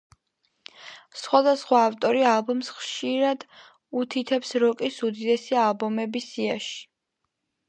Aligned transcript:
სხვადასხვა 1.23 1.81
ავტორი 1.89 2.23
ალბომს 2.29 2.71
ხშირად 2.77 3.45
უთითებს 4.01 4.55
როკის 4.65 4.99
უდიდესი 5.11 5.61
ალბომები 5.67 6.25
სიებში. 6.31 6.79